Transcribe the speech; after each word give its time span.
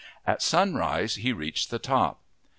At 0.25 0.41
sunrise 0.41 1.13
he 1.17 1.31
reached 1.31 1.69
the 1.69 1.77
top. 1.77 2.23